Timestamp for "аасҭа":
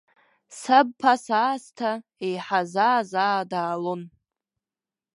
1.47-1.91